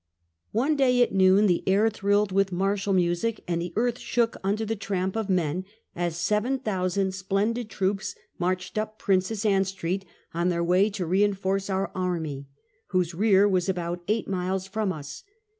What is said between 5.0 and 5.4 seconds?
of